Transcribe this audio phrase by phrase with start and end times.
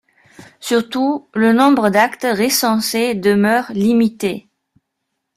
[0.59, 4.49] Surtout, le nombre d'actes recensés demeure limité.